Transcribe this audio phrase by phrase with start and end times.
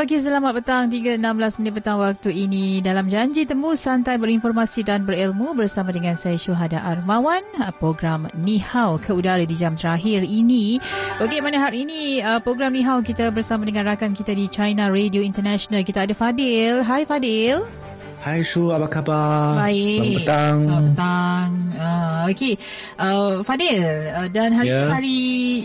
[0.00, 0.88] Okey, selamat petang.
[0.88, 2.80] 3.16 minit petang waktu ini.
[2.80, 7.44] Dalam janji temu santai berinformasi dan berilmu bersama dengan saya Syuhada Armawan.
[7.76, 10.80] Program Ni Hao ke udara di jam terakhir ini.
[11.20, 14.88] Okey, mana hari ini uh, program Ni Hao kita bersama dengan rakan kita di China
[14.88, 15.84] Radio International.
[15.84, 16.80] Kita ada Fadil.
[16.80, 17.79] Hai Fadil.
[18.20, 19.56] Hai Shu, apa khabar?
[19.64, 19.96] Baik.
[19.96, 20.56] Selamat petang.
[20.60, 21.48] Selamat petang.
[21.80, 22.54] Uh, Okey,
[23.00, 23.80] uh, Fadil,
[24.12, 24.92] uh, dan hari Ya.
[24.92, 25.20] hari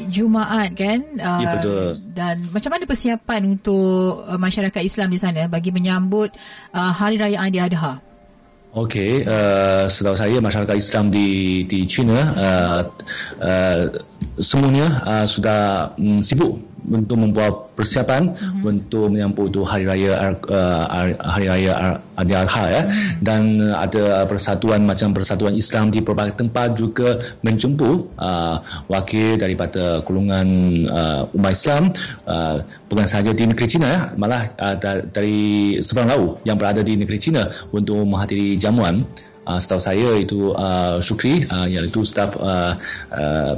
[0.07, 1.03] Jumaat kan?
[1.19, 1.85] Uh, Ya, betul.
[2.15, 6.31] Dan macam mana persiapan untuk uh, masyarakat Islam di sana bagi menyambut
[6.71, 7.99] uh, Hari Raya Aidiladha?
[8.71, 12.79] Okey, uh, setahu saya masyarakat Islam di di China uh,
[13.39, 13.83] uh,
[14.39, 18.61] semuanya uh, sudah um, sibuk untuk membuat persiapan mm-hmm.
[18.65, 20.83] untuk menyambut tu hari raya uh,
[21.19, 23.21] hari raya Aidiladha ya mm-hmm.
[23.21, 23.41] dan
[23.75, 30.47] ada persatuan macam persatuan Islam di berbagai tempat juga menjemput uh, wakil daripada golongan
[30.87, 31.83] uh, umat Islam
[32.29, 36.79] uh, bukan sahaja di negeri China ya malah uh, da- dari seberang laut yang berada
[36.85, 39.03] di negeri China untuk menghadiri jamuan
[39.45, 42.73] Uh, setahu saya itu uh, Syukri uh, iaitu staf uh,
[43.13, 43.53] uh,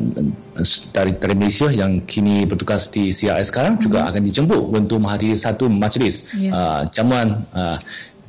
[0.92, 3.84] dari, dari Malaysia yang kini bertugas di CRS sekarang hmm.
[3.88, 6.52] juga akan dijemput untuk menghadiri satu majlis Ya.
[6.52, 7.80] uh, jamuan uh,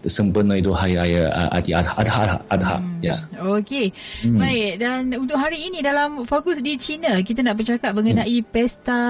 [0.06, 3.02] sempena itu hari raya uh, Adi Adha, Adha, Adha Hmm.
[3.02, 3.16] ya.
[3.58, 3.90] Okey.
[4.22, 4.38] Hmm.
[4.38, 8.50] Baik dan untuk hari ini dalam fokus di China kita nak bercakap mengenai hmm.
[8.50, 9.00] pesta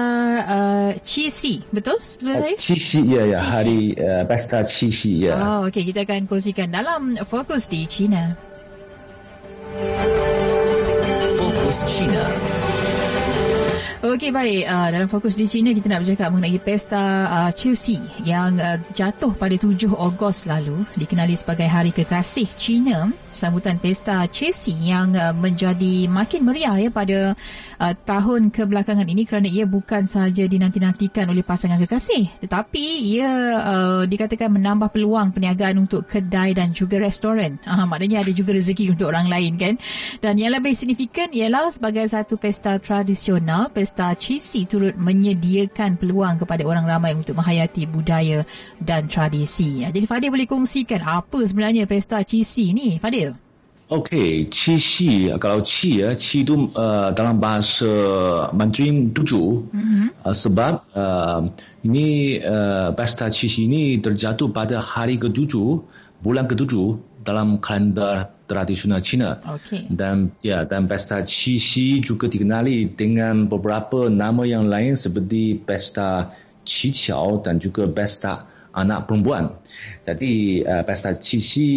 [0.45, 1.97] uh, Qixi, betul?
[2.01, 2.55] Betul saya?
[2.57, 3.49] Qixi ya ya Qixi.
[3.53, 5.35] hari uh, pesta Qixi ya.
[5.37, 8.33] Oh, okey kita akan kongsikan dalam fokus di China.
[11.37, 12.48] Fokus China.
[14.19, 14.67] Okey baik.
[14.67, 16.99] Uh, dalam fokus di China kita nak bercakap mengenai pesta
[17.31, 23.79] uh, Chelsea yang uh, jatuh pada 7 Ogos lalu dikenali sebagai Hari Kekasih China sambutan
[23.79, 27.39] pesta Chelsea yang uh, menjadi makin meriah ya pada
[27.79, 32.83] uh, tahun kebelakangan ini kerana ia bukan sahaja dinanti-nantikan oleh pasangan kekasih tetapi
[33.15, 38.51] ia uh, dikatakan menambah peluang perniagaan untuk kedai dan juga restoran uh, maknanya ada juga
[38.51, 39.73] rezeki untuk orang lain kan
[40.19, 46.65] dan yang lebih signifikan ialah sebagai satu pesta tradisional pesta Qixi turut menyediakan peluang kepada
[46.65, 48.43] orang ramai untuk menghayati budaya
[48.81, 49.85] dan tradisi.
[49.85, 53.28] Ya, Jadi Fadil boleh kongsikan apa sebenarnya pesta Qixi ni Fadil?
[53.89, 57.89] Okey, Qixi kalau Qi ya, Qi itu uh, dalam bahasa
[58.53, 60.29] Mandarin tujuh mm-hmm.
[60.29, 61.49] uh, sebab uh,
[61.81, 65.81] ini uh, pesta Qixi ini terjatuh pada hari ketujuh
[66.21, 69.41] bulan ketujuh dalam kalender tradisional Cina.
[69.41, 69.89] Okey.
[69.89, 76.29] Dan ya dan pesta Qixi juga dikenali dengan beberapa nama yang lain seperti pesta
[76.61, 78.45] Qiqiao dan juga pesta
[78.79, 79.59] anak perempuan.
[80.07, 81.71] Jadi uh, pesta Qixi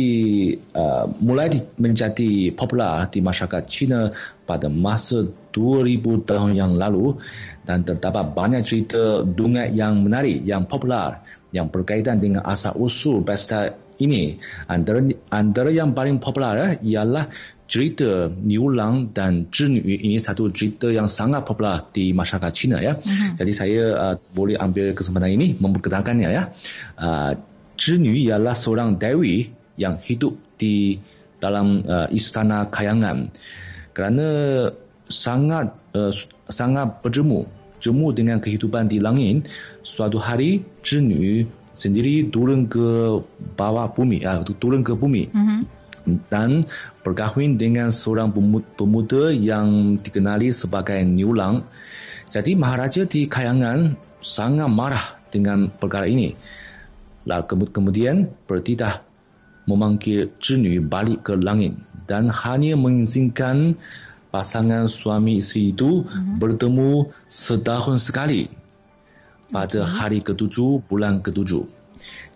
[0.73, 4.15] uh, mulai di, menjadi popular di masyarakat Cina
[4.47, 7.19] pada masa 2000 tahun yang lalu
[7.67, 13.77] dan terdapat banyak cerita dungat yang menarik yang popular yang berkaitan dengan asal usul pesta
[14.01, 14.41] ini.
[14.67, 17.29] Antara antara yang paling popular eh, ialah
[17.73, 22.77] cerita Niu Lang dan Zhi Nu ini satu cerita yang sangat popular di masyarakat Cina
[22.85, 23.01] ya.
[23.01, 23.41] Uh-huh.
[23.41, 26.53] Jadi saya uh, boleh ambil kesempatan ini memperkenalkannya ya.
[27.01, 27.33] Uh,
[27.81, 29.49] Zhi Nu ialah seorang dewi
[29.81, 31.01] yang hidup di
[31.41, 33.33] dalam uh, istana kayangan
[33.97, 34.69] kerana
[35.09, 36.13] sangat uh,
[36.53, 37.49] sangat berjemu
[37.81, 39.49] jemu dengan kehidupan di langit
[39.81, 43.17] suatu hari Zhi Nu sendiri turun ke
[43.57, 45.82] bawah bumi uh, turun ke bumi Mhm.
[46.31, 46.67] Dan
[47.07, 51.67] berkahwin dengan seorang pemu- pemuda yang dikenali sebagai Niu Lang.
[52.33, 56.35] Jadi Maharaja di Kayangan sangat marah dengan perkara ini.
[57.29, 58.17] Lalu kemu- kemudian
[58.51, 59.05] bertitah
[59.71, 61.79] memanggil Zhi Nu balik ke langit
[62.11, 63.79] dan hanya mengizinkan
[64.35, 66.03] pasangan suami isteri itu
[66.41, 68.49] bertemu setahun sekali
[69.53, 71.69] pada hari ketujuh bulan ketujuh.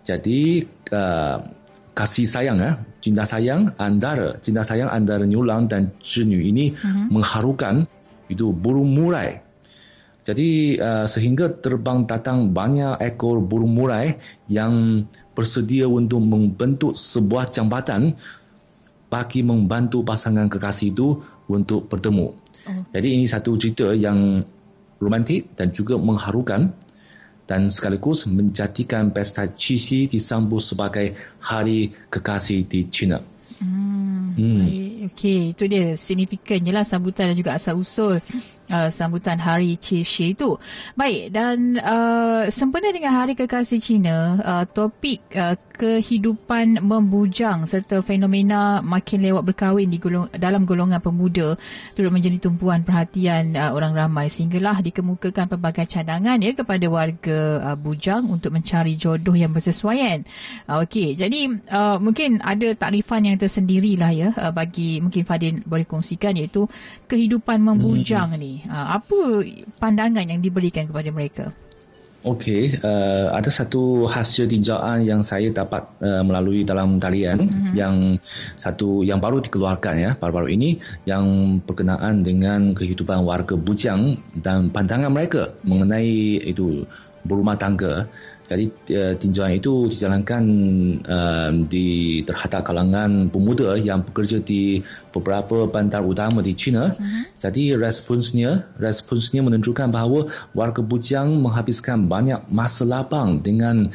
[0.05, 0.63] Jadi
[0.93, 1.41] uh,
[1.97, 5.89] kasih sayang eh, cinta sayang antara cinta sayang antara Niu Lang dan
[6.29, 7.09] Nu ini uh-huh.
[7.09, 7.89] mengharukan
[8.29, 9.41] itu burung murai.
[10.27, 14.19] Jadi uh, sehingga terbang datang banyak ekor burung murai
[14.51, 18.13] yang bersedia untuk membentuk sebuah jambatan
[19.07, 22.35] bagi membantu pasangan kekasih itu untuk bertemu.
[22.67, 22.83] Oh.
[22.91, 24.43] Jadi ini satu cerita yang
[24.99, 26.75] romantik dan juga mengharukan
[27.47, 33.23] dan sekaligus menjadikan pesta Qixi disambut sebagai hari kekasih di China.
[33.57, 34.35] Hmm.
[34.35, 34.87] hmm.
[35.07, 38.19] Okey, itu dia signifikannya lah sambutan dan juga asal usul
[38.71, 40.55] uh, sambutan Hari Qixi itu.
[40.93, 48.81] Baik dan uh, sempena dengan Hari Kekasih Cina, uh, topik uh, kehidupan membujang serta fenomena
[48.81, 51.53] makin lewat berkahwin di golong, dalam golongan pemuda
[51.93, 57.77] turut menjadi tumpuan perhatian uh, orang ramai sehinggalah dikemukakan pelbagai cadangan ya kepada warga uh,
[57.77, 60.25] bujang untuk mencari jodoh yang bersesuaian.
[60.65, 65.61] Uh, Okey, jadi uh, mungkin ada takrifan yang tersendiri lah ya uh, bagi mungkin Fadil
[65.61, 66.65] boleh kongsikan iaitu
[67.05, 68.41] kehidupan membujang hmm.
[68.41, 68.56] ni.
[68.65, 69.19] Uh, apa
[69.77, 71.45] pandangan yang diberikan kepada mereka?
[72.25, 77.73] Okey, uh, ada satu hasil tinjauan yang saya dapat uh, melalui dalam talian mm-hmm.
[77.77, 78.17] yang
[78.59, 85.13] satu yang baru dikeluarkan ya baru-baru ini yang berkenaan dengan kehidupan warga bujang dan pandangan
[85.13, 86.83] mereka mengenai itu
[87.23, 88.11] berumah tangga
[88.47, 90.43] jadi uh, tinjauan itu dijalankan
[91.03, 94.79] uh, di terhadap kalangan pemuda yang bekerja di
[95.11, 96.95] beberapa bandar utama di China.
[96.95, 97.27] Uh-huh.
[97.43, 103.91] Jadi responsnya responsnya menunjukkan bahawa warga bujang menghabiskan banyak masa lapang dengan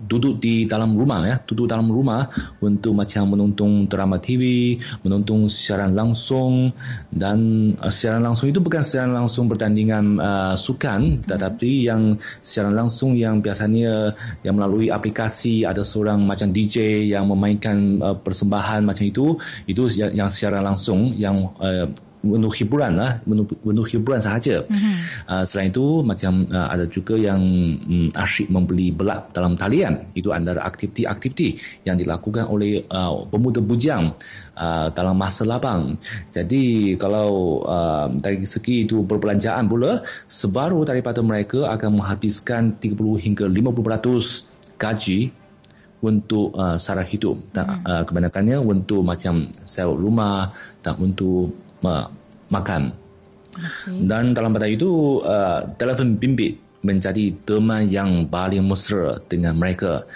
[0.00, 1.36] duduk di dalam rumah ya.
[1.44, 2.28] Duduk dalam rumah
[2.64, 6.72] untuk macam menonton drama TV menonton siaran langsung.
[7.12, 11.24] Dan uh, siaran langsung itu bukan siaran langsung pertandingan uh, sukan.
[11.24, 18.00] Tetapi yang siaran langsung yang biasanya yang melalui aplikasi ada seorang macam DJ yang memainkan
[18.00, 19.36] uh, persembahan macam itu
[19.68, 21.88] itu yang, yang siaran langsung yang uh,
[22.22, 23.20] menu hiburan lah.
[23.24, 24.66] Menu, menu hiburan sahaja.
[24.66, 24.94] Mm-hmm.
[25.28, 27.40] uh, selain itu macam uh, ada juga yang
[27.80, 30.12] um, asyik membeli belak dalam talian.
[30.12, 34.14] Itu antara aktiviti-aktiviti yang dilakukan oleh uh, pemuda bujang
[34.56, 36.00] uh, dalam masa lapang
[36.30, 43.46] jadi kalau uh, dari segi itu perbelanjaan pula sebaru daripada mereka akan menghabiskan 30 hingga
[43.48, 45.20] 50% gaji
[46.00, 47.52] untuk uh, sara hidup.
[47.52, 47.84] Dan hmm.
[47.84, 51.52] uh, kebanyakannya untuk macam sewa rumah dan untuk
[52.50, 52.92] makan.
[53.50, 54.06] Okay.
[54.06, 60.06] Dan dalam pada itu, uh, telefon bimbit menjadi teman yang paling mesra dengan mereka.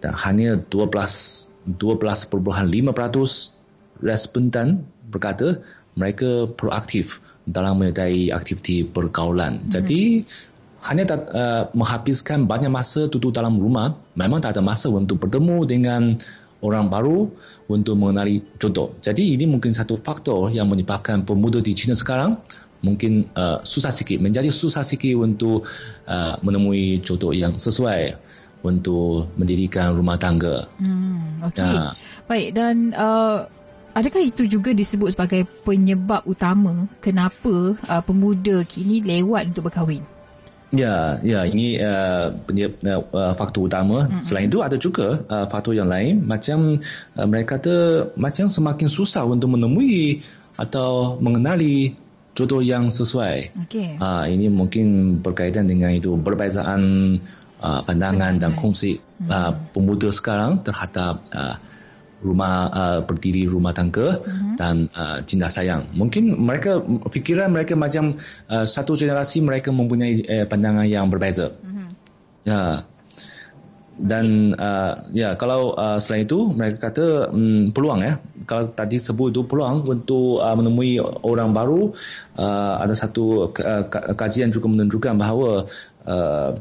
[0.00, 2.44] Dan hanya 12, 12.5%
[4.04, 5.60] responden berkata
[5.94, 9.60] mereka proaktif dalam menyertai aktiviti pergaulan.
[9.60, 9.72] Mm-hmm.
[9.72, 10.02] Jadi,
[10.84, 15.64] hanya tak, uh, menghabiskan banyak masa duduk dalam rumah, memang tak ada masa untuk bertemu
[15.64, 16.02] dengan
[16.64, 17.28] orang baru
[17.68, 18.96] untuk mengenali jodoh.
[19.04, 22.40] Jadi ini mungkin satu faktor yang menyebabkan pemuda di China sekarang
[22.80, 25.68] mungkin uh, susah sikit, menjadi susah sikit untuk
[26.08, 28.16] uh, menemui jodoh yang sesuai
[28.64, 30.68] untuk mendirikan rumah tangga.
[30.80, 31.64] Hmm, okay.
[31.64, 31.92] Ya.
[32.24, 33.44] Baik dan uh,
[33.92, 40.04] adakah itu juga disebut sebagai penyebab utama kenapa uh, pemuda kini lewat untuk berkahwin?
[40.74, 44.10] Ya, ya ini uh, uh, uh, faktor utama.
[44.10, 44.22] Mm-hmm.
[44.26, 46.82] Selain itu ada juga uh, faktor yang lain macam
[47.14, 47.76] uh, mereka kata
[48.18, 50.26] macam semakin susah untuk menemui
[50.58, 51.94] atau mengenali
[52.34, 53.54] jodoh yang sesuai.
[53.70, 53.94] Okay.
[53.96, 56.82] Uh, ini mungkin berkaitan dengan itu perbezaan
[57.62, 58.98] uh, pandangan dan kongsi
[59.30, 61.56] uh, pemuda sekarang terhadap uh,
[62.24, 64.56] rumah uh, berdiri rumah tangga uh-huh.
[64.56, 65.92] dan uh, cinta sayang.
[65.92, 66.80] Mungkin mereka
[67.12, 68.16] fikiran mereka macam
[68.48, 71.52] uh, satu generasi mereka mempunyai uh, pandangan yang berbeza.
[71.52, 71.88] Uh-huh.
[72.48, 72.88] Ya.
[73.94, 78.18] Dan uh, ya kalau uh, selain itu mereka kata um, peluang ya.
[78.48, 81.94] Kalau tadi sebut itu peluang untuk uh, menemui orang baru
[82.40, 83.84] uh, ada satu uh,
[84.18, 85.70] kajian juga menunjukkan bahawa
[86.08, 86.58] uh,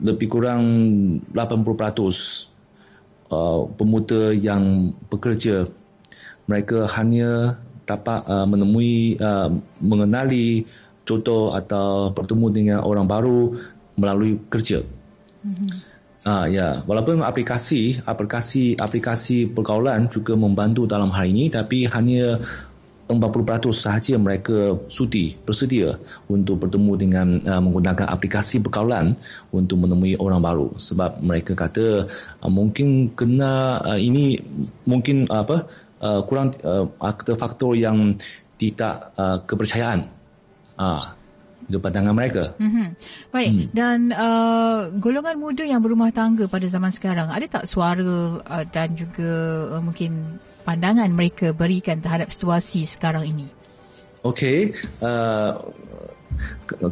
[0.00, 0.62] lebih kurang
[1.34, 2.49] 80%
[3.30, 5.70] uh, pemuda yang bekerja
[6.50, 9.50] mereka hanya dapat uh, menemui uh,
[9.82, 10.66] mengenali
[11.06, 13.58] contoh atau bertemu dengan orang baru
[13.98, 14.86] melalui kerja.
[15.42, 15.70] Mm-hmm.
[16.20, 22.44] Ah ya, walaupun aplikasi aplikasi aplikasi pergaulan juga membantu dalam hal ini tapi hanya
[23.18, 25.98] 40% sahaja mereka sudi bersedia
[26.30, 29.18] untuk bertemu dengan uh, menggunakan aplikasi pergaulan
[29.50, 32.06] untuk menemui orang baru sebab mereka kata
[32.44, 34.38] uh, mungkin kena uh, ini
[34.86, 35.56] mungkin uh, apa
[36.04, 36.86] uh, kurang uh,
[37.34, 38.20] faktor yang
[38.60, 40.12] tidak uh, kepercayaan
[40.76, 41.16] uh,
[41.70, 42.50] itu pandangan mereka.
[42.58, 42.86] Mm-hmm.
[43.30, 43.66] Baik hmm.
[43.70, 48.98] dan uh, golongan muda yang berumah tangga pada zaman sekarang ada tak suara uh, dan
[48.98, 49.30] juga
[49.78, 53.48] uh, mungkin pandangan mereka berikan terhadap situasi sekarang ini?
[54.20, 55.56] Okey, uh,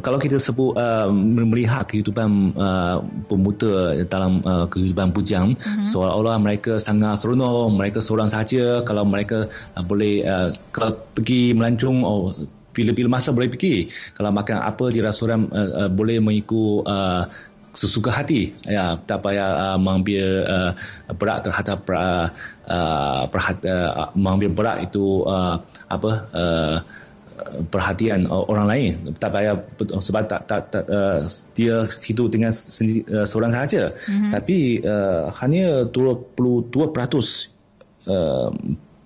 [0.01, 5.85] kalau kita sebut uh, melihat kehidupan uh, pemuda dalam uh, kehidupan bujang, uh-huh.
[5.85, 8.81] seolah-olah mereka sangat seronok, mereka seorang saja.
[8.85, 9.47] Kalau mereka
[9.77, 12.33] uh, boleh uh, kalau pergi melancong, oh,
[12.73, 13.89] bila-bila masa boleh pergi.
[14.13, 17.23] Kalau makan apa di restoran uh, uh, boleh mengikut uh,
[17.69, 20.71] sesuka hati ya tak payah uh, mengambil uh,
[21.13, 22.33] berat terhadap uh,
[22.65, 26.77] uh, perhat, uh, mengambil berat itu uh, apa uh,
[27.69, 29.55] perhatian orang lain tak payah
[30.01, 31.23] sebab tak tak, tak uh,
[31.55, 34.31] dia hidup dengan sendiri, uh, seorang saja mm-hmm.
[34.33, 36.73] tapi uh, hanya 22%
[38.09, 38.49] uh,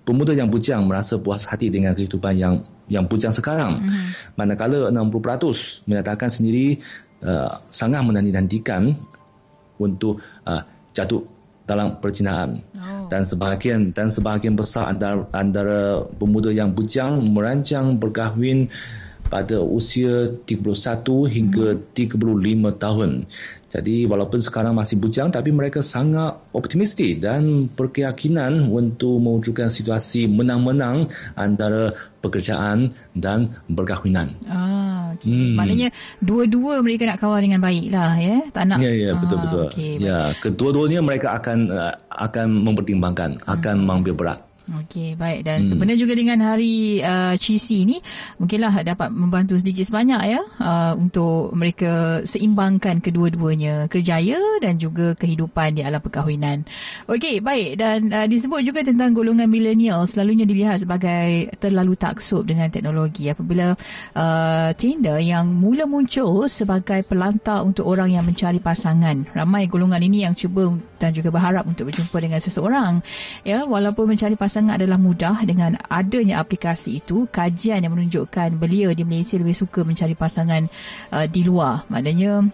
[0.04, 2.54] pemuda yang bujang merasa puas hati dengan kehidupan yang
[2.90, 4.34] yang bujang sekarang mm-hmm.
[4.36, 6.82] manakala 60% menyatakan sendiri
[7.24, 8.94] uh, sangat menanti-nantikan
[9.80, 10.62] untuk uh,
[10.94, 11.26] jatuh
[11.64, 13.08] dalam percintaan oh.
[13.08, 18.68] dan sebahagian dan sebahagian besar antara, antara pemuda yang bujang merancang berkahwin
[19.24, 20.52] pada usia 31
[21.32, 21.96] hingga hmm.
[21.96, 23.10] 35 tahun.
[23.72, 31.10] Jadi walaupun sekarang masih bujang tapi mereka sangat optimistik dan berkeyakinan untuk mewujudkan situasi menang-menang
[31.34, 34.38] antara pekerjaan dan berkahwinan.
[34.46, 34.93] Ah.
[35.24, 35.56] Hmm.
[35.58, 35.88] maknanya
[36.20, 38.36] dua-dua mereka nak kawal dengan baik lah ya.
[38.52, 38.78] Tak nak.
[38.80, 39.64] Ya ya betul ah, betul.
[39.72, 43.84] Okay, ya, kedua-duanya mereka akan uh, akan mempertimbangkan, akan hmm.
[43.84, 44.40] mengambil berat.
[44.64, 45.44] Okey, baik.
[45.44, 45.68] Dan hmm.
[45.68, 48.00] sebenarnya juga dengan hari uh, CC ini,
[48.40, 55.76] mungkinlah dapat membantu sedikit sebanyak ya uh, untuk mereka seimbangkan kedua-duanya, kerjaya dan juga kehidupan
[55.76, 56.64] di alam perkahwinan.
[57.12, 57.76] Okey, baik.
[57.76, 63.76] Dan uh, disebut juga tentang golongan milenial selalunya dilihat sebagai terlalu taksub dengan teknologi apabila
[64.16, 69.28] uh, Tinder yang mula muncul sebagai pelantar untuk orang yang mencari pasangan.
[69.36, 73.04] Ramai golongan ini yang cuba dan juga berharap untuk berjumpa dengan seseorang.
[73.44, 77.26] Ya, walaupun mencari pasangan sangat adalah mudah dengan adanya aplikasi itu.
[77.26, 80.70] Kajian yang menunjukkan belia di Malaysia lebih suka mencari pasangan
[81.10, 81.82] uh, di luar.
[81.90, 82.46] Maknanya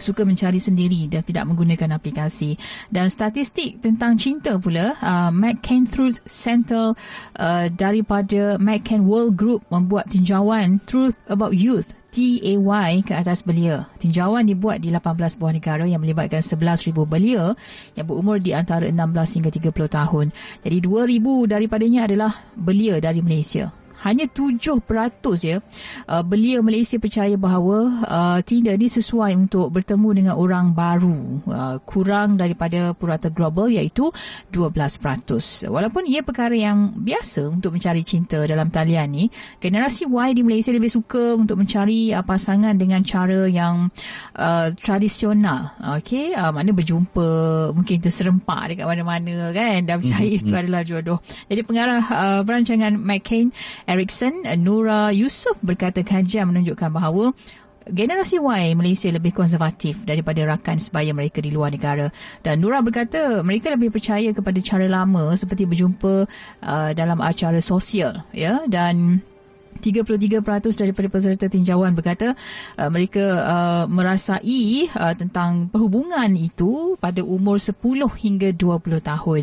[0.00, 2.56] suka mencari sendiri dan tidak menggunakan aplikasi.
[2.88, 6.96] Dan statistik tentang cinta pula uh, McCain Truth Center
[7.36, 13.86] uh, daripada McCain World Group membuat tinjauan Truth About Youth TAY ke atas belia.
[14.02, 17.54] Tinjauan dibuat di 18 buah negara yang melibatkan 11,000 belia
[17.94, 18.98] yang berumur di antara 16
[19.40, 20.26] hingga 30 tahun.
[20.66, 24.80] Jadi 2,000 daripadanya adalah belia dari Malaysia hanya 7%
[25.44, 25.60] ya.
[26.08, 31.18] Uh, belia Malaysia percaya bahawa uh, Tinder ni sesuai untuk bertemu dengan orang baru.
[31.44, 34.08] Uh, kurang daripada purata global iaitu
[34.52, 39.24] 12% walaupun ia perkara yang biasa untuk mencari cinta dalam talian ni
[39.58, 43.88] generasi Y di Malaysia lebih suka untuk mencari uh, pasangan dengan cara yang
[44.36, 45.76] uh, tradisional.
[46.00, 47.28] Okey uh, mana berjumpa
[47.74, 50.46] mungkin terserempak dekat mana-mana kan dan percaya mm-hmm.
[50.46, 51.18] itu adalah jodoh.
[51.48, 53.52] Jadi pengarah uh, perancangan McCain
[53.90, 57.34] Erickson, Nura Yusof berkata kajian menunjukkan bahawa
[57.90, 62.06] generasi Y Malaysia lebih konservatif daripada rakan sebaya mereka di luar negara.
[62.46, 66.30] Dan Nura berkata mereka lebih percaya kepada cara lama seperti berjumpa
[66.62, 68.22] uh, dalam acara sosial.
[68.30, 69.26] ya Dan
[69.78, 70.42] 33%
[70.74, 72.34] daripada peserta tinjauan berkata
[72.76, 77.78] uh, mereka uh, merasai uh, tentang perhubungan itu pada umur 10
[78.18, 79.42] hingga 20 tahun.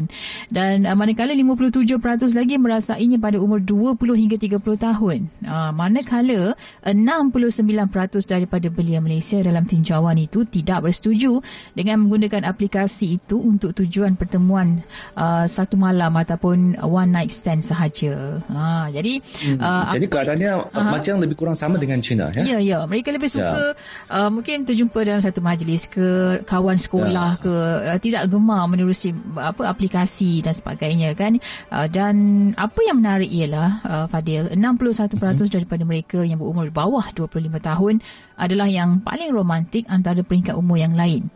[0.51, 5.19] Dan uh, manakala 57% lagi merasainya pada umur 20 hingga 30 tahun.
[5.41, 6.53] Uh, manakala
[6.83, 11.39] 69% daripada belia Malaysia dalam tinjauan itu tidak bersetuju
[11.73, 14.81] dengan menggunakan aplikasi itu untuk tujuan pertemuan
[15.17, 18.41] uh, satu malam ataupun one night stand sahaja.
[18.47, 19.59] Uh, jadi hmm.
[19.59, 20.89] uh, jadi keadaannya uh-huh.
[20.89, 22.41] macam lebih kurang sama dengan China ya.
[22.41, 23.77] Ya ya, mereka lebih suka ya.
[24.09, 27.43] uh, mungkin terjumpa dalam satu majlis ke kawan sekolah ya.
[27.43, 27.53] ke
[27.93, 31.37] uh, tidak gemar menerusi apa aplikasi dan sebagainya kan.
[31.69, 32.15] Uh, dan
[32.57, 35.47] apa yang menarik ialah uh, Fadil 61% uh-huh.
[35.53, 38.01] daripada mereka yang berumur bawah 25 tahun
[38.37, 41.29] adalah yang paling romantik antara peringkat umur yang lain.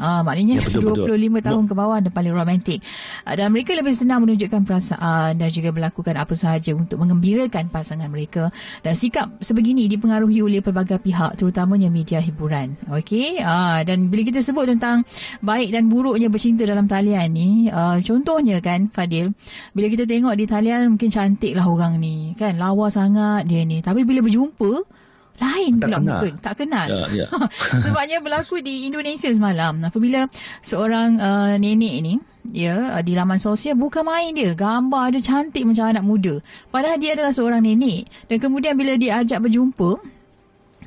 [0.00, 1.40] Ah, maknanya ya, betul, 25 betul.
[1.44, 2.80] tahun ke bawah dan paling romantik.
[3.28, 8.08] Ah, dan mereka lebih senang menunjukkan perasaan dan juga melakukan apa sahaja untuk mengembirakan pasangan
[8.08, 8.48] mereka.
[8.80, 12.74] Dan sikap sebegini dipengaruhi oleh pelbagai pihak terutamanya media hiburan.
[12.88, 13.44] Okey.
[13.44, 15.04] Ah, dan bila kita sebut tentang
[15.44, 19.36] baik dan buruknya bercinta dalam talian ni, ah, contohnya kan Fadil,
[19.76, 22.32] bila kita tengok di talian mungkin cantik lah orang ni.
[22.34, 23.84] Kan lawa sangat dia ni.
[23.84, 25.01] Tapi bila berjumpa,
[25.42, 26.06] lain tak pula kenal.
[26.06, 26.88] mungkin tak kenal.
[26.88, 27.26] Ya, ya.
[27.84, 29.82] sebabnya berlaku di Indonesia semalam.
[29.82, 30.30] Apabila
[30.62, 32.14] seorang uh, nenek ni
[32.54, 34.54] ya uh, di laman sosial bukan main dia.
[34.54, 36.34] Gambar dia cantik macam anak muda.
[36.70, 38.06] Padahal dia adalah seorang nenek.
[38.30, 39.98] Dan kemudian bila dia ajak berjumpa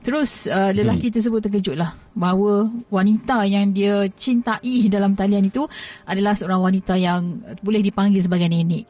[0.05, 1.15] terus uh, lelaki hmm.
[1.17, 5.65] tersebut terkejutlah bahawa wanita yang dia cintai dalam talian itu
[6.05, 8.85] adalah seorang wanita yang boleh dipanggil sebagai nenek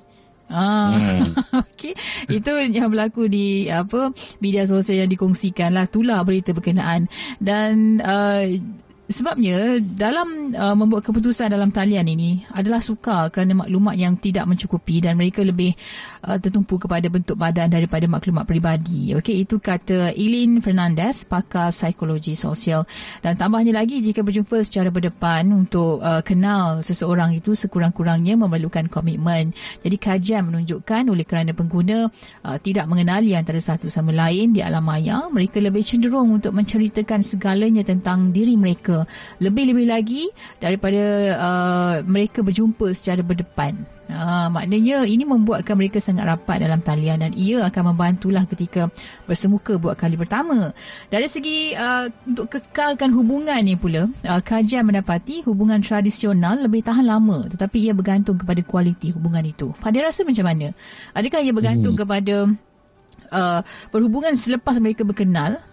[0.45, 1.33] Ah, hmm.
[1.73, 1.93] okey.
[2.29, 5.89] Itu yang berlaku di apa media sosial yang dikongsikan lah.
[5.89, 7.09] Itulah berita berkenaan.
[7.41, 8.45] Dan uh,
[9.05, 14.97] sebabnya dalam uh, membuat keputusan dalam talian ini adalah sukar kerana maklumat yang tidak mencukupi
[14.97, 15.77] dan mereka lebih
[16.25, 19.13] uh, tertumpu kepada bentuk badan daripada maklumat peribadi.
[19.13, 22.89] Okey, itu kata Eileen Fernandez, pakar psikologi sosial.
[23.21, 29.53] Dan tambahnya lagi jika berjumpa secara berdepan untuk uh, kenal seseorang itu sekurang-kurangnya memerlukan komitmen.
[29.85, 32.09] Jadi kajian menunjukkan oleh kerana pengguna
[32.41, 37.21] uh, tidak mengenali antara satu sama lain di alam maya, mereka lebih cenderung untuk menceritakan
[37.21, 38.94] segalanya tentang diri mereka
[39.43, 40.23] lebih-lebih lagi
[40.63, 41.03] daripada
[41.35, 43.83] uh, mereka berjumpa secara berdepan.
[44.05, 48.85] Uh, maknanya ini membuatkan mereka sangat rapat dalam talian dan ia akan membantulah ketika
[49.25, 50.77] bersemuka buat kali pertama.
[51.09, 57.01] Dari segi uh, untuk kekalkan hubungan ni pula, uh, kajian mendapati hubungan tradisional lebih tahan
[57.01, 59.73] lama tetapi ia bergantung kepada kualiti hubungan itu.
[59.73, 60.69] Fadil rasa macam mana?
[61.17, 62.01] Adakah ia bergantung hmm.
[62.05, 62.35] kepada
[63.33, 63.59] uh,
[63.89, 65.65] perhubungan selepas mereka berkenal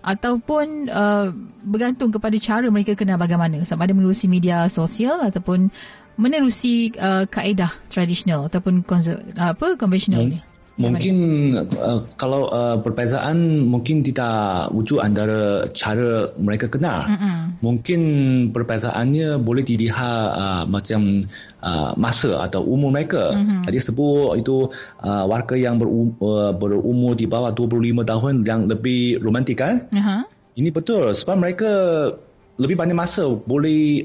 [0.00, 1.28] ataupun uh,
[1.64, 3.62] bergantung kepada cara mereka kenal bagaimana.
[3.68, 5.68] Sama ada menerusi media sosial ataupun
[6.20, 10.40] menerusi uh, kaedah tradisional ataupun konser, apa konvensional ni
[10.80, 11.16] Mungkin
[11.60, 17.04] uh, kalau uh, perbezaan mungkin tidak wujud antara cara mereka kenal.
[17.04, 17.60] Mm-mm.
[17.60, 18.00] Mungkin
[18.56, 21.28] perbezaannya boleh dilihat uh, macam
[21.60, 23.36] uh, masa atau umur mereka.
[23.36, 23.60] Mm-hmm.
[23.68, 24.72] Tadi sebut itu
[25.04, 29.84] uh, warga yang berum, uh, berumur di bawah 25 tahun yang lebih romantik kan?
[29.92, 30.24] Uh-huh.
[30.56, 31.70] Ini betul sebab mereka
[32.60, 34.04] lebih banyak masa boleh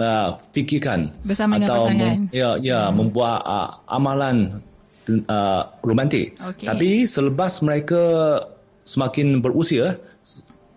[0.00, 2.16] uh, fikirkan bersama atau dengan pasangan.
[2.28, 2.94] Mem- ya ya hmm.
[2.96, 4.60] membuat uh, amalan
[5.08, 6.36] uh, romantik.
[6.38, 6.66] Okay.
[6.66, 8.02] Tapi selepas mereka
[8.86, 9.98] semakin berusia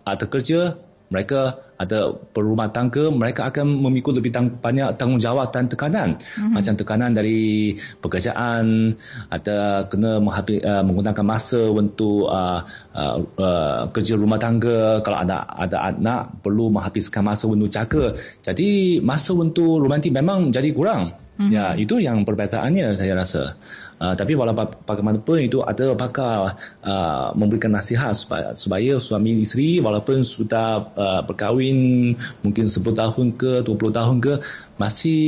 [0.02, 0.74] atau kerja,
[1.10, 6.20] mereka ada berumah tangga, mereka akan memikul lebih tang- banyak tanggungjawab dan tekanan.
[6.20, 6.52] Mm-hmm.
[6.52, 8.94] Macam tekanan dari pekerjaan,
[9.32, 15.00] ada kena menghabis, uh, menggunakan masa untuk uh, uh, uh, kerja rumah tangga.
[15.00, 18.14] Kalau ada ada anak, perlu menghabiskan masa untuk jaga.
[18.44, 21.16] Jadi masa untuk romantik memang jadi kurang.
[21.40, 21.50] Mm-hmm.
[21.50, 23.56] Ya, itu yang perbezaannya saya rasa.
[24.00, 30.24] Uh, tapi walaupun bagaimanapun itu ada pakar uh, memberikan nasihat supaya, supaya suami isteri walaupun
[30.24, 34.40] sudah uh, berkahwin mungkin 10 tahun ke 20 tahun ke
[34.80, 35.20] masih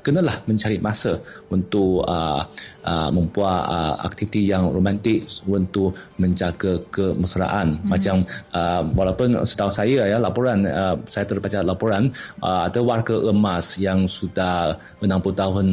[0.00, 1.20] kenalah mencari masa
[1.52, 2.48] untuk uh,
[2.80, 7.92] uh, membuat uh, aktiviti yang romantik untuk menjaga kemesraan hmm.
[7.92, 8.24] macam
[8.56, 14.08] uh, walaupun setahu saya ya laporan uh, saya terbaca laporan uh, ada warga emas yang
[14.08, 15.66] sudah 60 tahun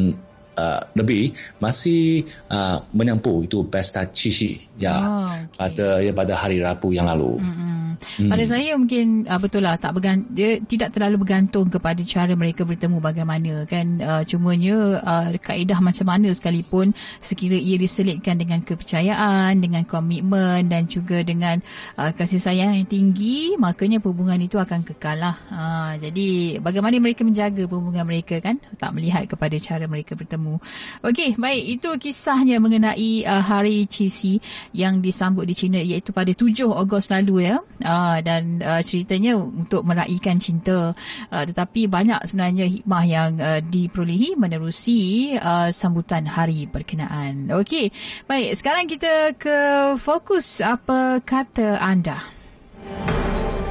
[0.56, 5.40] uh, lebih masih uh, menyampu itu pesta Cici ya oh, okay.
[5.56, 7.38] pada ya pada hari Rabu yang lalu.
[7.40, 7.76] Mm-hmm.
[7.96, 8.28] Hmm.
[8.28, 12.68] Pada saya mungkin uh, betul lah tak bergant- dia tidak terlalu bergantung kepada cara mereka
[12.68, 16.92] bertemu bagaimana kan uh, cumanya uh, kaedah macam mana sekalipun
[17.24, 21.60] sekira ia diselitkan dengan kepercayaan dengan komitmen dan juga dengan
[21.96, 25.36] uh, kasih sayang yang tinggi makanya hubungan itu akan kekal lah.
[25.48, 30.62] Uh, jadi bagaimana mereka menjaga hubungan mereka kan tak melihat kepada cara mereka bertemu kamu.
[31.02, 31.62] Okey, baik.
[31.66, 34.38] Itu kisahnya mengenai uh, Hari Cisi
[34.70, 37.58] yang disambut di China iaitu pada 7 Ogos lalu ya.
[37.82, 40.94] Uh, dan uh, ceritanya untuk meraihkan cinta.
[41.34, 47.50] Uh, tetapi banyak sebenarnya hikmah yang uh, diperolehi menerusi uh, sambutan hari berkenaan.
[47.50, 47.90] Okey,
[48.30, 48.54] baik.
[48.54, 49.58] Sekarang kita ke
[49.98, 52.22] fokus apa kata anda.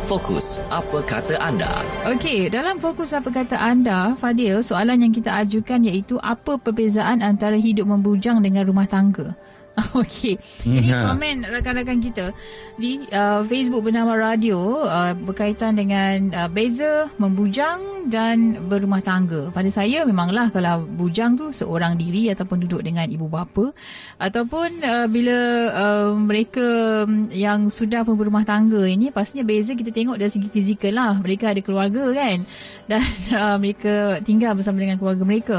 [0.06, 1.82] Fokus Apa Kata Anda.
[2.06, 7.58] Okey, dalam Fokus Apa Kata Anda, Fadil, soalan yang kita ajukan iaitu apa perbezaan antara
[7.58, 9.34] hidup membujang dengan rumah tangga?
[10.00, 10.40] Okey.
[10.64, 11.12] Ini ya.
[11.12, 12.32] komen rakan-rakan kita
[12.80, 19.52] di uh, Facebook bernama Radio uh, berkaitan dengan uh, beza membujang dan berumah tangga.
[19.52, 23.76] Pada saya memanglah kalau bujang tu seorang diri ataupun duduk dengan ibu bapa
[24.22, 25.38] ataupun uh, bila
[25.76, 27.04] uh, mereka
[27.36, 31.14] yang sudah pun berumah tangga ini pastinya beza kita tengok dari segi fizikal lah.
[31.20, 32.48] Mereka ada keluarga kan
[32.92, 35.58] dan uh, mereka tinggal bersama dengan keluarga mereka.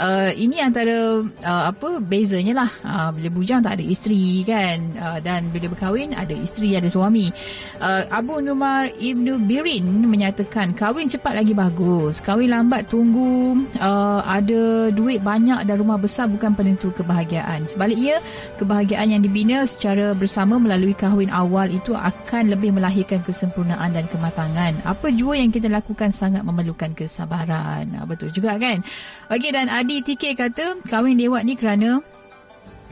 [0.00, 4.78] Uh, ini antara uh, apa bezanya lah uh, bila bujang bujang tak ada isteri kan?
[4.94, 7.34] Uh, dan bila berkahwin ada isteri ada suami.
[7.82, 12.22] Uh, Abu Numar Ibnu Birin menyatakan kahwin cepat lagi bagus.
[12.22, 13.58] Kahwin lambat tunggu.
[13.82, 17.66] Uh, ada duit banyak dan rumah besar bukan penentu kebahagiaan.
[17.66, 18.22] Sebaliknya
[18.62, 24.78] kebahagiaan yang dibina secara bersama melalui kahwin awal itu akan lebih melahirkan kesempurnaan dan kematangan.
[24.86, 27.98] Apa jua yang kita lakukan sangat memerlukan kesabaran.
[27.98, 28.86] Uh, betul juga kan?
[29.26, 31.98] Okey dan Adi TK kata kahwin lewat ni kerana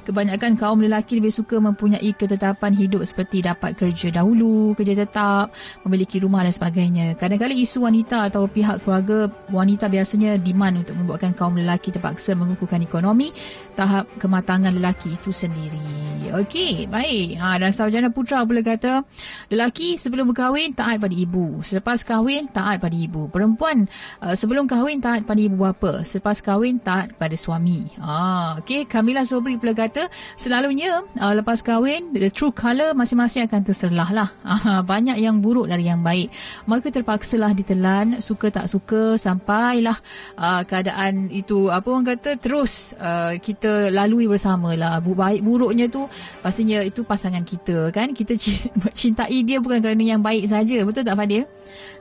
[0.09, 5.53] kebanyakan kaum lelaki lebih suka mempunyai ketetapan hidup seperti dapat kerja dahulu, kerja tetap,
[5.85, 7.13] memiliki rumah dan sebagainya.
[7.21, 12.81] Kadang-kadang isu wanita atau pihak keluarga wanita biasanya demand untuk membuatkan kaum lelaki terpaksa mengukuhkan
[12.81, 13.37] ekonomi
[13.77, 16.09] tahap kematangan lelaki itu sendiri.
[16.29, 17.41] Okey, baik.
[17.41, 19.01] Ha, dan Sarjana Putra pula kata,
[19.49, 21.65] lelaki sebelum berkahwin taat pada ibu.
[21.65, 23.33] Selepas kahwin taat pada ibu.
[23.33, 23.89] Perempuan
[24.21, 26.05] uh, sebelum kahwin taat pada ibu bapa.
[26.05, 27.89] Selepas kahwin taat pada suami.
[27.97, 29.98] Ha, okey, Kamila Sobri pula kata,
[30.39, 34.31] selalunya uh, lepas kahwin, the true colour masing-masing akan terserlah lah.
[34.59, 36.35] Ha, banyak yang buruk dari yang baik.
[36.67, 39.95] Maka terpaksalah ditelan, suka tak suka, sampailah
[40.35, 44.99] uh, keadaan itu, apa orang kata, terus uh, kita lalui bersama lah.
[44.99, 46.11] Baik buruknya tu,
[46.43, 48.11] pastinya itu pasangan kita kan.
[48.11, 48.35] Kita
[48.99, 50.83] cintai dia bukan kerana yang baik saja.
[50.83, 51.47] Betul tak Fadil?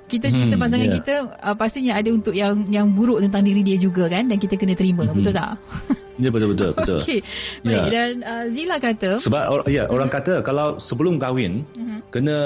[0.07, 0.97] kita cinta hmm, pasangan yeah.
[1.03, 4.55] kita uh, pastinya ada untuk yang yang buruk tentang diri dia juga kan dan kita
[4.55, 5.19] kena terima mm-hmm.
[5.19, 5.59] betul tak
[6.17, 6.99] Ya betul betul betul.
[7.01, 7.19] Okey.
[7.63, 7.85] Baik yeah.
[7.89, 12.01] dan uh, Zila kata sebab or, ya orang kata kalau sebelum kahwin uh-huh.
[12.13, 12.39] kena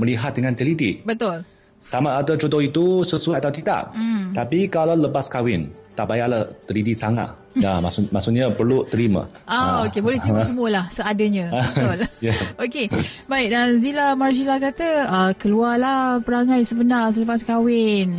[0.00, 1.00] melihat dengan teliti.
[1.04, 1.44] Betul.
[1.80, 3.96] Sama ada jodoh itu sesuai atau tidak.
[3.96, 4.36] Mm.
[4.36, 7.39] Tapi kalau lepas kahwin tak payahlah teliti sangat.
[7.64, 9.26] Ya, maksud, maksudnya perlu terima.
[9.42, 9.90] Ah, ha.
[9.90, 11.50] okey, boleh terima semualah seadanya.
[11.50, 11.98] Betul.
[12.30, 12.38] yeah.
[12.62, 12.86] Okey.
[13.26, 18.14] Baik, dan Zila Marshila kata, uh, keluarlah perangai sebenar selepas kahwin.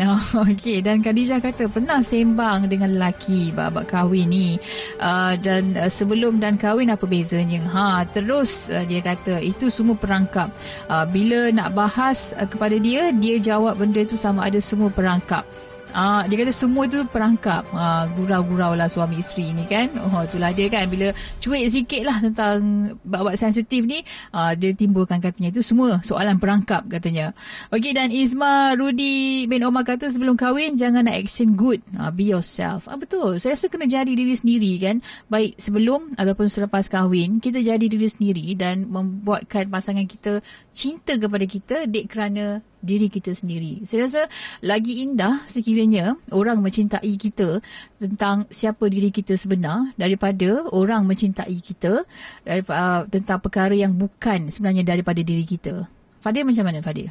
[0.52, 4.60] okey, dan Khadijah kata pernah sembang dengan lelaki bab kahwin ni.
[5.00, 7.63] Uh, dan uh, sebelum dan kahwin apa bezanya?
[7.72, 10.52] Ha, terus uh, dia kata itu semua perangkap.
[10.91, 15.48] Uh, bila nak bahas uh, kepada dia, dia jawab benda itu sama ada semua perangkap.
[15.91, 19.91] Ah, dia kata semua tu perangkap ah, gurau-gurau lah suami isteri ni kan.
[20.08, 21.12] Oh, itulah dia kan bila
[21.43, 22.60] cuik sikit lah tentang
[23.04, 23.99] bab-bab sensitif ni,
[24.32, 27.36] ah, dia timbulkan katanya itu semua soalan perangkap katanya.
[27.75, 31.84] Okey dan Izma Rudi bin Omar kata sebelum kahwin jangan nak action good.
[31.99, 32.88] Ah, be yourself.
[32.88, 33.36] Ah, betul.
[33.43, 35.04] Saya rasa kena jadi diri sendiri kan.
[35.27, 40.39] Baik sebelum ataupun selepas kahwin, kita jadi diri sendiri dan membuatkan pasangan kita
[40.71, 43.86] cinta kepada kita dek kerana diri kita sendiri.
[43.86, 44.22] Saya rasa
[44.65, 47.62] lagi indah sekiranya orang mencintai kita
[48.02, 52.04] tentang siapa diri kita sebenar daripada orang mencintai kita
[52.44, 55.86] daripada, uh, tentang perkara yang bukan sebenarnya daripada diri kita.
[56.22, 57.10] Fadil macam mana Fadil?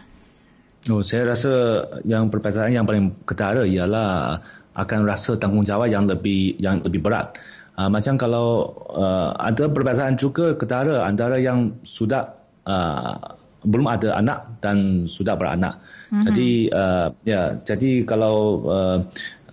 [0.88, 4.40] Oh, saya rasa yang perbezaan yang paling ketara ialah
[4.72, 7.36] akan rasa tanggungjawab yang lebih yang lebih berat.
[7.76, 14.60] Uh, macam kalau uh, ada perbezaan juga ketara antara yang sudah uh, belum ada anak
[14.64, 15.80] dan sudah beranak.
[16.10, 16.24] Mm-hmm.
[16.26, 18.98] Jadi uh, ya jadi kalau uh,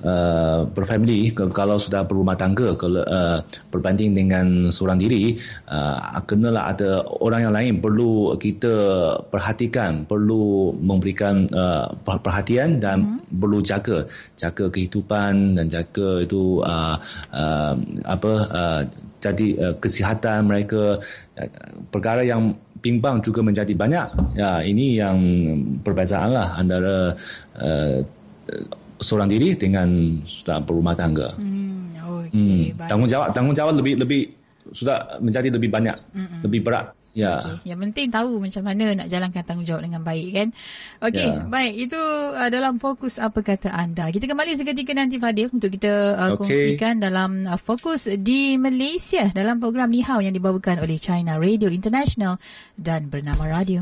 [0.04, 3.42] uh, berfamily kalau sudah berumah tangga kalau uh,
[3.74, 5.38] berbanding dengan seorang diri
[5.70, 8.76] uh, kenalah ada orang yang lain perlu kita
[9.30, 13.40] perhatikan perlu memberikan uh, perhatian dan mm-hmm.
[13.40, 14.06] perlu jaga
[14.38, 16.98] jaga kehidupan dan jaga itu uh,
[17.34, 17.74] uh,
[18.06, 18.82] apa uh,
[19.18, 21.02] jadi uh, kesihatan mereka
[21.38, 21.50] uh,
[21.90, 24.38] perkara yang bimbang juga menjadi banyak.
[24.38, 25.18] Ya, ini yang
[25.86, 27.14] perbezaan lah antara
[27.58, 27.98] uh,
[28.98, 31.38] seorang diri dengan sudah berumah tangga.
[31.38, 31.94] Hmm,
[32.28, 32.90] okay, hmm.
[32.90, 34.22] Tanggungjawab, tanggungjawab lebih lebih
[34.74, 36.42] sudah menjadi lebih banyak, Mm-mm.
[36.44, 36.97] lebih berat.
[37.18, 37.42] Ya.
[37.42, 37.74] Okay.
[37.74, 40.48] Yang penting tahu macam mana nak jalankan tanggungjawab dengan baik kan.
[41.02, 41.50] Okey, ya.
[41.50, 41.74] baik.
[41.90, 42.02] Itu
[42.38, 44.14] uh, dalam fokus apa kata anda.
[44.14, 46.38] Kita kembali seketika nanti Fadil untuk kita uh, okay.
[46.38, 52.38] kongsikan dalam uh, fokus di Malaysia dalam program Nihao yang dibawakan oleh China Radio International
[52.78, 53.82] dan bernama Radio.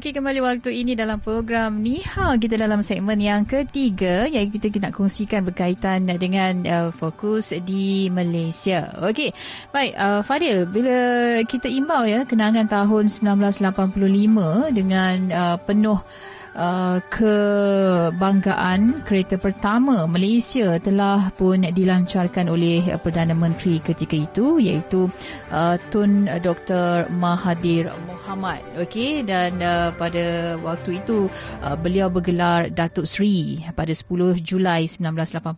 [0.00, 4.96] Okey, kembali waktu ini dalam program Niha kita dalam segmen yang ketiga yang kita nak
[4.96, 8.96] kongsikan berkaitan dengan uh, fokus di Malaysia.
[9.04, 9.28] Okey,
[9.68, 10.96] baik uh, Fadil, bila
[11.44, 16.00] kita imbau ya kenangan tahun 1985 dengan uh, penuh
[16.50, 25.06] Uh, kebanggaan kereta pertama Malaysia telah pun dilancarkan oleh Perdana Menteri ketika itu iaitu
[25.54, 27.06] uh, Tun Dr.
[27.14, 31.30] Mahathir Mohamad okey dan uh, pada waktu itu
[31.62, 35.54] uh, beliau bergelar Datuk Seri pada 10 Julai 1985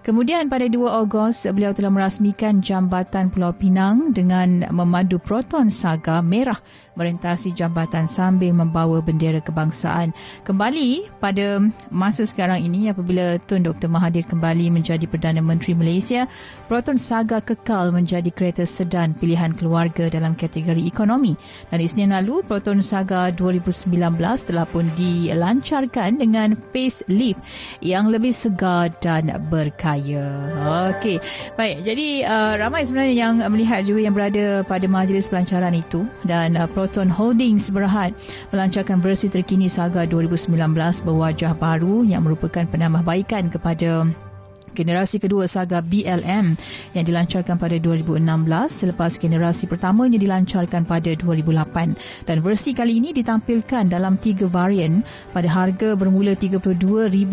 [0.00, 6.56] kemudian pada 2 Ogos beliau telah merasmikan Jambatan Pulau Pinang dengan memadu Proton Saga Merah
[6.96, 10.05] merentasi jambatan sambil membawa bendera kebangsaan.
[10.42, 13.88] Kembali pada masa sekarang ini apabila Tun Dr.
[13.88, 16.26] Mahathir kembali menjadi Perdana Menteri Malaysia,
[16.66, 21.38] Proton Saga kekal menjadi kereta sedan pilihan keluarga dalam kategori ekonomi.
[21.70, 23.94] Dan Isnin lalu, Proton Saga 2019
[24.50, 27.40] telah pun dilancarkan dengan facelift
[27.80, 30.26] yang lebih segar dan berkaya.
[30.92, 31.22] Okey.
[31.54, 36.58] Baik, jadi uh, ramai sebenarnya yang melihat juga yang berada pada majlis pelancaran itu dan
[36.58, 38.12] uh, Proton Holdings berhad
[38.50, 40.52] melancarkan versi terkini Saga 2019
[41.06, 44.04] berwajah baru yang merupakan penambahbaikan kepada
[44.76, 46.52] generasi kedua saga BLM
[46.92, 48.20] yang dilancarkan pada 2016
[48.68, 55.00] selepas generasi pertamanya dilancarkan pada 2008 dan versi kali ini ditampilkan dalam tiga varian
[55.32, 57.32] pada harga bermula RM32,000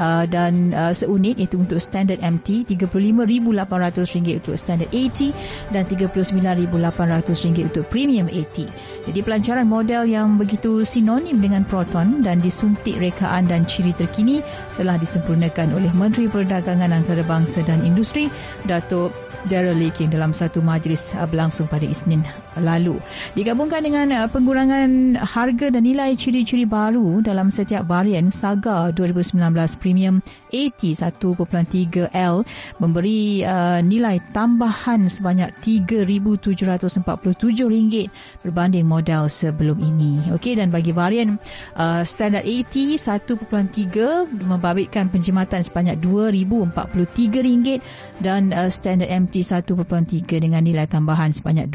[0.00, 5.20] uh, dan uh, seunit itu untuk standard MT RM35,800 untuk standard AT
[5.68, 8.64] dan RM39,800 untuk premium AT
[9.08, 14.40] jadi pelancaran model yang begitu sinonim dengan Proton dan disuntik rekaan dan ciri terkini
[14.76, 18.30] telah disempurnakan oleh Menteri Perdagangan Antarabangsa dan Industri
[18.62, 19.10] Datuk
[19.50, 22.22] Daryl King dalam satu majlis berlangsung pada Isnin
[22.60, 23.00] lalu.
[23.34, 29.38] Digabungkan dengan uh, pengurangan harga dan nilai ciri-ciri baru dalam setiap varian Saga 2019
[29.80, 32.34] Premium AT 1.3L
[32.80, 38.08] memberi uh, nilai tambahan sebanyak RM3,747
[38.42, 40.32] berbanding model sebelum ini.
[40.34, 41.38] Okey dan bagi varian
[41.76, 47.80] uh, standard AT 1.3 membabitkan penjimatan sebanyak RM2,043
[48.24, 51.68] dan uh, standard MT 1.3 dengan nilai tambahan sebanyak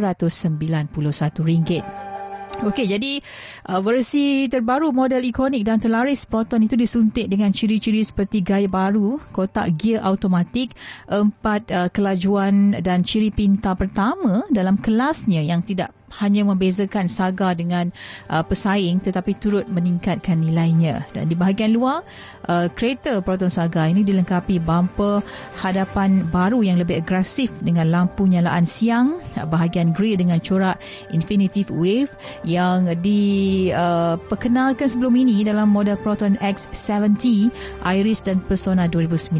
[0.00, 2.14] RM2,291.
[2.62, 3.18] Okey, jadi
[3.66, 9.18] uh, versi terbaru model ikonik dan terlaris Proton itu disuntik dengan ciri-ciri seperti gaya baru,
[9.34, 10.70] kotak gear automatik,
[11.10, 15.90] empat uh, kelajuan dan ciri pintar pertama dalam kelasnya yang tidak
[16.22, 17.90] hanya membezakan Saga dengan
[18.30, 21.02] uh, pesaing tetapi turut meningkatkan nilainya.
[21.16, 22.06] Dan di bahagian luar,
[22.46, 25.24] uh, kereta Proton Saga ini dilengkapi bumper
[25.58, 30.78] hadapan baru yang lebih agresif dengan lampu nyalaan siang, uh, bahagian grill dengan corak
[31.10, 32.12] Infinitive Wave
[32.46, 37.50] yang diperkenalkan uh, sebelum ini dalam model Proton X70,
[37.82, 39.34] Iris dan Persona 2019.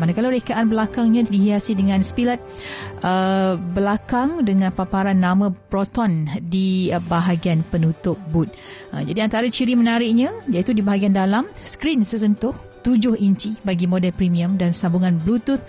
[0.00, 2.40] Manakala rekaan belakangnya dihiasi dengan spilot
[3.04, 8.48] uh, belakang dengan paparan nama Proton ton di uh, bahagian penutup boot.
[8.96, 14.16] Uh, jadi antara ciri menariknya iaitu di bahagian dalam skrin sesentuh 7 inci bagi model
[14.16, 15.60] premium dan sambungan bluetooth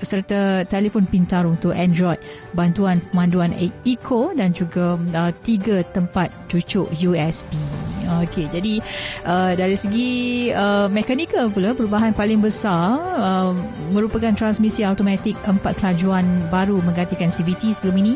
[0.00, 2.16] serta telefon pintar untuk Android,
[2.54, 3.52] bantuan pemanduan
[3.84, 7.52] Eco dan juga uh, tiga tempat cucuk USB.
[8.08, 8.80] Okey, jadi
[9.28, 10.10] uh, dari segi
[10.56, 13.52] uh, mekanikal pula perubahan paling besar uh,
[13.92, 18.14] merupakan transmisi automatik empat kelajuan baru menggantikan CVT sebelum ini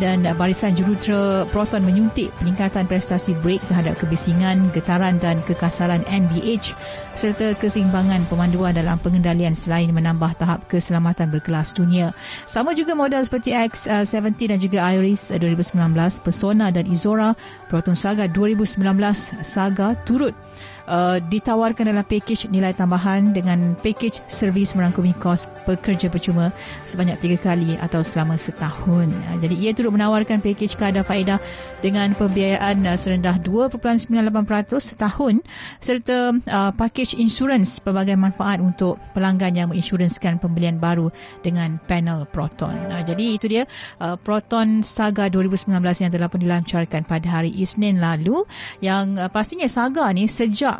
[0.00, 6.72] dan uh, barisan jurutera Proton menyuntik peningkatan prestasi brake terhadap kebisingan, getaran dan kekasaran NBH
[7.12, 12.16] serta keseimbangan pemanduan dalam pengendalian selain menambah tahap keselamatan berkelas dunia.
[12.48, 15.76] Sama juga model seperti X70 dan juga Iris 2019,
[16.24, 17.36] Persona dan Izora,
[17.68, 20.34] Proton Saga 2019 Saga turut
[20.88, 26.50] uh, ditawarkan dalam pakej nilai tambahan dengan pakej servis merangkumi kos pekerja percuma
[26.88, 29.08] sebanyak tiga kali atau selama setahun.
[29.10, 31.38] Uh, jadi ia turut menawarkan pakej kadar faedah
[31.84, 35.40] dengan pembiayaan uh, serendah 2.98% setahun
[35.80, 41.12] serta uh, pakej insurans pelbagai manfaat untuk pelanggan yang menginsurenskan pembelian baru
[41.44, 42.74] dengan panel Proton.
[42.88, 43.68] Uh, jadi itu dia
[44.00, 45.70] uh, Proton Saga 2019
[46.00, 48.42] yang telah pun dilancarkan pada hari Isnin lalu
[48.80, 50.73] yang uh, pastinya Saga ni sejak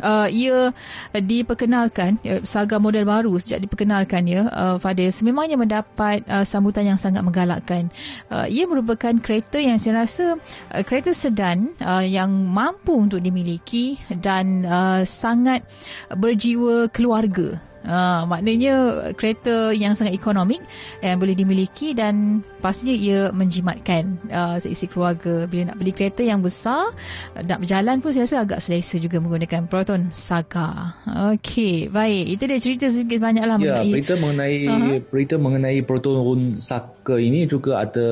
[0.00, 0.70] uh, ia
[1.12, 7.00] diperkenalkan uh, saga model baru sejak diperkenalkan ya uh, Fadil sememangnya mendapat uh, sambutan yang
[7.00, 7.92] sangat menggalakkan.
[8.32, 10.38] Uh, ia merupakan kereta yang saya rasa
[10.72, 15.66] uh, kereta sedan uh, yang mampu untuk dimiliki dan uh, sangat
[16.14, 18.74] berjiwa keluarga Uh, maknanya
[19.18, 20.62] kereta yang sangat ekonomik
[21.02, 26.38] yang boleh dimiliki dan pastinya ia menjimatkan uh, seisi keluarga bila nak beli kereta yang
[26.38, 26.94] besar
[27.34, 30.94] nak berjalan pun saya rasa agak selesa juga menggunakan Proton Saga.
[31.34, 32.38] Okey, baik.
[32.38, 34.98] Itu dia cerita sedikit banyaklah ya, mengenai berita mengenai uh-huh.
[35.10, 38.08] berita mengenai Proton Saga ini juga ada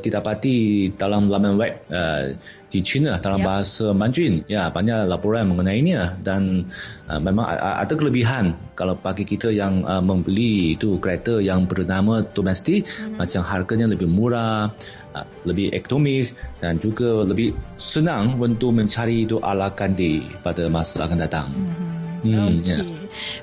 [0.00, 2.32] didapati dalam laman web uh,
[2.70, 3.46] di China dalam yep.
[3.46, 4.46] bahasa Mandarin.
[4.46, 6.14] Ya, banyak laporan mengenai ini lah.
[6.22, 6.70] dan
[7.10, 12.86] uh, memang ada kelebihan kalau bagi kita yang uh, membeli itu kereta yang bernama domestik
[12.86, 13.18] mm-hmm.
[13.18, 14.70] macam harganya lebih murah,
[15.12, 16.30] uh, lebih ekonomis
[16.62, 21.48] dan juga lebih senang untuk mencari itu ala ganti pada masa akan datang.
[21.50, 21.90] Mm-hmm.
[22.20, 22.76] Hmm, okay.
[22.76, 22.84] Ya.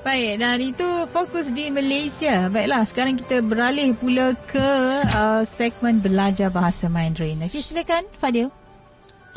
[0.05, 2.45] Baik, dan itu fokus di Malaysia.
[2.45, 4.69] Baiklah, sekarang kita beralih pula ke
[5.17, 7.41] uh, segmen belajar bahasa Mandarin.
[7.41, 8.53] Okey, silakan Fadil.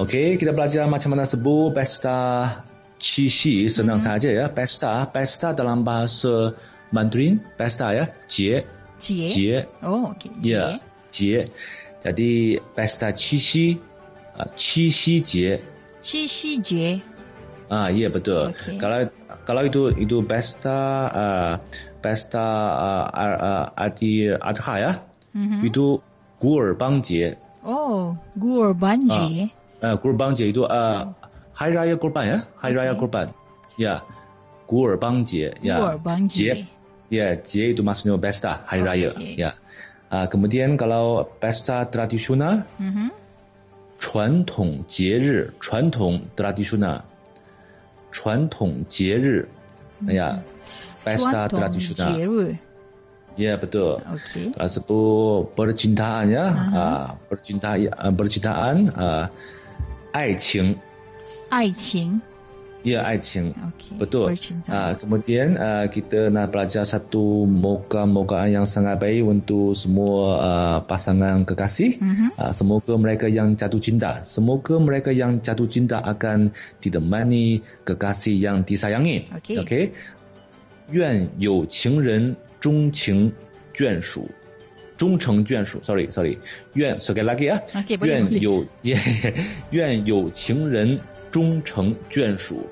[0.01, 2.65] Okey, kita belajar macam mana sebut pesta
[2.97, 4.17] Qixi, senang mm-hmm.
[4.17, 4.47] saja ya.
[4.49, 6.57] Pesta, pesta dalam bahasa
[6.89, 8.65] Mandarin, pesta ya, Jie.
[8.97, 9.29] Jie.
[9.29, 9.69] Jie.
[9.85, 10.33] Oh, okey.
[10.41, 10.81] Ya,
[11.13, 11.53] Jie.
[12.01, 13.77] Jadi pesta Qixi,
[14.41, 15.61] uh, Qixi Jie.
[16.01, 17.05] Qixi Jie.
[17.69, 18.57] Ah, ya betul.
[18.57, 18.81] Okay.
[18.81, 19.05] Kalau
[19.45, 21.53] kalau itu itu pesta uh,
[22.01, 24.93] pesta uh, uh, Adi Adha ya.
[25.37, 25.61] Mm-hmm.
[25.69, 26.01] Itu
[26.41, 27.37] Gur Bang Jie.
[27.61, 29.53] Oh, Gur Bang Jie.
[29.53, 31.14] Uh, uh, kurban je itu uh,
[31.56, 32.80] hari raya kurban ya hari okay.
[32.82, 33.28] raya kurban
[33.80, 33.94] ya
[34.66, 36.68] kurban je ya kurban je
[37.12, 39.36] ya je itu maksudnya pesta hari raya okay.
[39.38, 39.56] ya
[40.12, 43.26] uh, kemudian kalau pesta tradisional mm-hmm.
[43.98, 47.02] 传统节日传统 tradisional
[48.12, 49.48] 传统节日
[50.06, 50.44] ya
[51.04, 52.60] pesta tradisional
[53.36, 54.00] Ya betul.
[54.00, 54.56] Okay.
[54.56, 56.72] Kalau sebut percintaan ya, uh-huh.
[56.72, 59.28] uh, percintaan, uh, percintaan, uh,
[60.12, 60.76] 爱情，
[61.50, 62.22] 爱情，
[62.86, 63.50] Ya, Aiqing.
[63.74, 63.98] Okey.
[63.98, 64.38] Betul.
[64.38, 64.70] Bercinta.
[64.70, 71.50] Uh, kemudian uh, kita nak belajar satu moga-mogaan yang sangat baik untuk semua uh, pasangan
[71.50, 71.98] kekasih.
[71.98, 72.38] Mhm.
[72.38, 78.62] Uh, semoga mereka yang jatuh cinta, semoga mereka yang jatuh cinta akan ditemani kekasih yang
[78.62, 79.34] disayangi.
[79.34, 79.58] Okey.
[79.66, 79.84] Okey.
[80.94, 83.34] 愿有情人终情
[83.74, 84.30] 眷属。
[85.00, 86.40] 终成眷属，sorry sorry，
[86.74, 88.40] 愿 sekali lagi ya， Okey, boleh, 愿 boleh.
[88.40, 88.66] 有
[89.72, 91.00] 愿有情人
[91.32, 92.64] 终成眷属。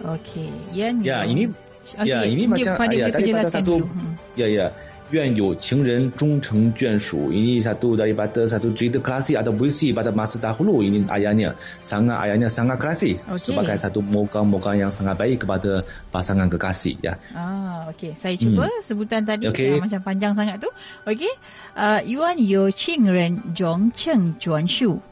[0.00, 0.48] Okey.
[0.72, 1.04] Yan.
[1.04, 1.52] Ya, ini
[2.00, 3.86] Okey, ya ini dia macam pada ya, dia daripada penjelaskan satu dulu.
[3.92, 4.12] Hmm.
[4.40, 4.66] ya ya
[5.10, 12.14] 愿有情人终成眷属 ini satu daripada satu cerita klasik atau puisi pada masa dahulu ini ayatnya sangat
[12.14, 13.50] ayatnya sangat klasik Okey.
[13.50, 15.82] sebagai satu moga-moga yang sangat baik kepada
[16.14, 18.14] pasangan kekasih ya Ah, okey.
[18.14, 19.74] Saya cuba sebutan tadi Okey.
[19.74, 20.70] yang macam panjang sangat tu.
[21.02, 21.32] Okey.
[21.74, 25.02] Uh, Yuan Yo Qing Ren Zhong Cheng Juan Shu.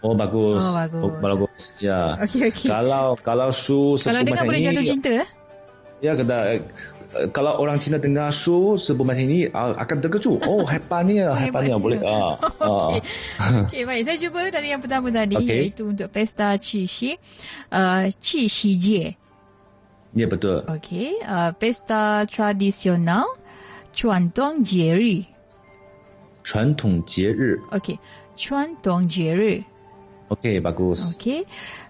[0.00, 1.12] oh bagus Oh, bagus.
[1.20, 2.68] bagus ya Okey, okey.
[2.72, 5.28] kalau kalau su Kalau sebut dengar macam boleh ini jatuh cinta eh?
[6.00, 6.36] ya kata
[7.33, 10.45] kalau orang Cina dengar show sebelum macam ini uh, akan terkejut.
[10.45, 11.99] Oh, hepania, hepania boleh.
[12.05, 12.37] Ah.
[12.61, 12.99] Uh, okay.
[13.41, 13.65] Ah.
[13.65, 14.01] Okay, baik.
[14.05, 15.73] Saya cuba dari yang pertama tadi okay.
[15.73, 17.17] iaitu untuk pesta Qi Shi.
[17.73, 19.17] Uh, Qi Shi Jie.
[20.13, 20.65] Ya, yeah, betul.
[20.81, 21.17] Okay.
[21.21, 23.25] Uh, pesta tradisional
[23.93, 25.17] Chuan Tong Jie Ri.
[26.45, 27.57] Chuan Tong Jie Ri.
[27.73, 27.97] Okay.
[28.37, 29.55] Chuan Tong Jie Ri.
[30.29, 31.17] Okay, bagus.
[31.17, 31.41] Okay.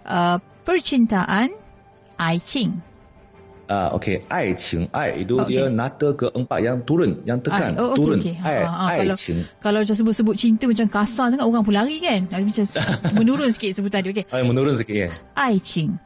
[0.07, 1.55] Uh, percintaan
[2.15, 2.88] Ai Qing.
[3.70, 8.34] Ah, 啊、uh,，OK，爱情爱，itu dia nata tegak empat yang turun, yang tekan, oh, okay, turun, okay.
[8.41, 9.30] Ha, ha, ha, kalau, ha,
[9.61, 12.26] kalau, kalau sebut-sebut cinta macam kasar sangat, orang pun lari kan?
[12.34, 12.65] Macam
[13.22, 14.26] menurun sikit sebutan dia, okay?
[14.34, 15.13] Ay, menurun sikit, ya.
[15.38, 16.01] Ai Ching.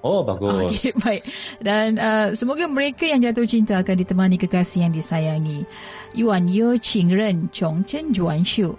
[0.00, 0.80] Oh, bagus.
[0.80, 1.22] Okay, baik.
[1.60, 5.68] Dan uh, semoga mereka yang jatuh cinta akan ditemani kekasih yang disayangi.
[6.16, 8.72] Yuan Yu Qing Ren Chong Chen Juan Xiu.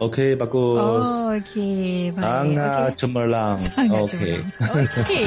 [0.00, 1.08] Okey, bagus.
[1.08, 2.16] Oh, okey.
[2.16, 3.00] Sangat okay.
[3.00, 3.60] cemerlang.
[3.64, 4.40] Sangat okay.
[4.40, 5.04] cemerlang.
[5.04, 5.24] Okey.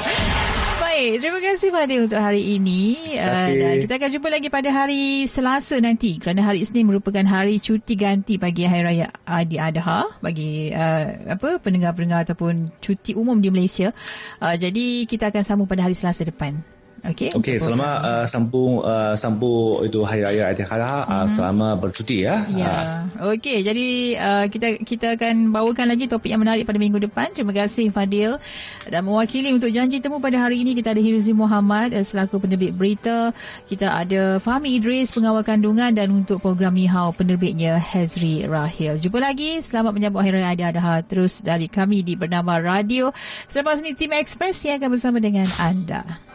[0.96, 2.96] Baik, terima kasih Fadil untuk hari ini.
[2.96, 3.60] Terima Uh, kasih.
[3.60, 8.00] dan kita akan jumpa lagi pada hari Selasa nanti kerana hari Isnin merupakan hari cuti
[8.00, 13.92] ganti bagi Hari Raya Adi Adha bagi uh, apa pendengar-pendengar ataupun cuti umum di Malaysia.
[14.40, 16.64] Uh, jadi kita akan sambung pada hari Selasa depan.
[17.06, 17.30] Okey.
[17.38, 22.50] Okey, selama uh, sambung uh, sambung itu hari raya Aidilfitri uh, selama bercuti ya.
[22.50, 22.74] Ya.
[23.16, 23.88] Ah, Okey, jadi
[24.18, 27.30] uh, kita kita akan bawakan lagi topik yang menarik pada minggu depan.
[27.32, 28.42] Terima kasih Fadil.
[28.90, 32.74] Dan mewakili untuk janji temu pada hari ini kita ada Hiruzi Muhammad eh, selaku penerbit
[32.74, 33.30] berita.
[33.70, 38.98] Kita ada Fahmi Idris pengawal kandungan dan untuk program Nihau penerbitnya Hazri Rahil.
[38.98, 39.62] Jumpa lagi.
[39.62, 43.14] Selamat menyambut Hari Raya Adha terus dari kami di Bernama Radio.
[43.46, 46.35] Selepas ini Tim Express yang akan bersama dengan anda.